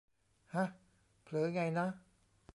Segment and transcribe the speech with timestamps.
[0.53, 0.65] ห๊ะ
[1.23, 1.87] เผลอไงนะ